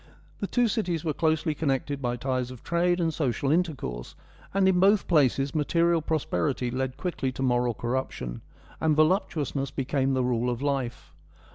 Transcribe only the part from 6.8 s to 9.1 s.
quickly to moral corruption, and